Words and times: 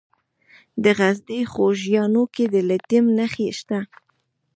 د 0.83 0.85
غزني 0.97 1.41
په 1.45 1.49
خوږیاڼو 1.51 2.23
کې 2.35 2.45
د 2.53 2.55
لیتیم 2.69 3.05
نښې 3.17 3.49
شته. 3.59 3.79